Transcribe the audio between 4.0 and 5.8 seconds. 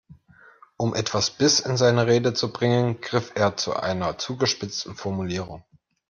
zugespitzten Formulierung.